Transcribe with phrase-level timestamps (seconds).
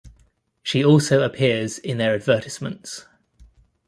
[0.63, 3.05] She also appears in their advertisements.